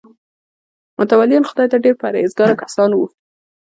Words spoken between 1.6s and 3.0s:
ته ډېر پرهیزګاره کسان